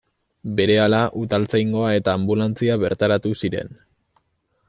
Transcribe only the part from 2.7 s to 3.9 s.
bertaratu ziren.